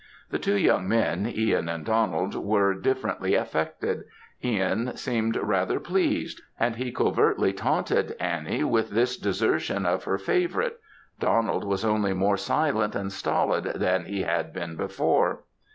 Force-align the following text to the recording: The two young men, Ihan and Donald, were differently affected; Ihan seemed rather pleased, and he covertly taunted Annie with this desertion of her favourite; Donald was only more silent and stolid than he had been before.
The 0.31 0.39
two 0.39 0.57
young 0.57 0.87
men, 0.89 1.27
Ihan 1.27 1.69
and 1.69 1.85
Donald, 1.85 2.33
were 2.33 2.73
differently 2.73 3.35
affected; 3.35 4.05
Ihan 4.43 4.97
seemed 4.97 5.35
rather 5.35 5.79
pleased, 5.79 6.41
and 6.59 6.77
he 6.77 6.91
covertly 6.91 7.53
taunted 7.53 8.15
Annie 8.19 8.63
with 8.63 8.89
this 8.89 9.15
desertion 9.15 9.85
of 9.85 10.05
her 10.05 10.17
favourite; 10.17 10.77
Donald 11.19 11.63
was 11.63 11.85
only 11.85 12.13
more 12.15 12.37
silent 12.37 12.95
and 12.95 13.11
stolid 13.11 13.65
than 13.75 14.05
he 14.05 14.23
had 14.23 14.51
been 14.51 14.75
before. 14.75 15.43